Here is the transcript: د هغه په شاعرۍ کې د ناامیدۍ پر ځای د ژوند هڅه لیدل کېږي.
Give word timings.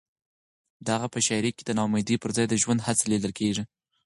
د 0.85 0.87
هغه 0.95 1.07
په 1.13 1.19
شاعرۍ 1.25 1.51
کې 1.55 1.63
د 1.65 1.71
ناامیدۍ 1.77 2.15
پر 2.21 2.29
ځای 2.35 2.45
د 2.49 2.53
ژوند 2.61 2.85
هڅه 2.87 3.03
لیدل 3.11 3.31
کېږي. 3.39 3.63